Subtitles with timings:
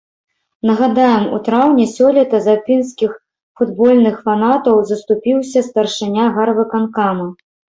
[0.67, 3.11] Нагадаем, у траўні сёлета за пінскіх
[3.61, 7.25] футбольных фанатаў заступіўся старшыня гарвыканкама.